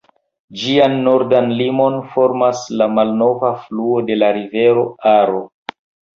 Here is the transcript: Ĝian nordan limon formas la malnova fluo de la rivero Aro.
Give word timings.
Ĝian 0.59 0.95
nordan 1.07 1.53
limon 1.59 1.97
formas 2.13 2.63
la 2.81 2.89
malnova 2.95 3.53
fluo 3.67 4.01
de 4.09 4.19
la 4.19 4.33
rivero 4.41 4.89
Aro. 5.15 5.47